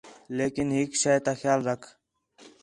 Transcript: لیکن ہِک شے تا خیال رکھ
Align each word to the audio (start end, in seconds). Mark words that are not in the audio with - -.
لیکن 0.37 0.67
ہِک 0.77 0.91
شے 1.01 1.13
تا 1.25 1.31
خیال 1.41 1.59
رکھ 1.69 1.87